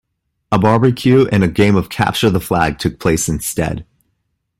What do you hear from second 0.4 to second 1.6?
A barbecue and a